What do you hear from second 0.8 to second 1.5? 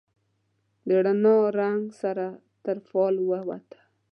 د رڼا،